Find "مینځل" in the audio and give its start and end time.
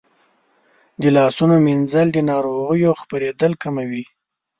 1.65-2.07